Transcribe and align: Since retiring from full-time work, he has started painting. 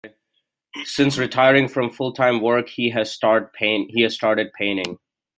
Since 0.83 1.19
retiring 1.19 1.67
from 1.67 1.91
full-time 1.91 2.41
work, 2.41 2.69
he 2.69 2.89
has 2.89 3.13
started 3.13 3.53
painting. 3.53 4.97